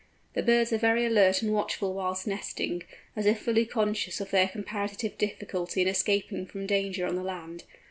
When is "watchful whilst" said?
1.53-2.25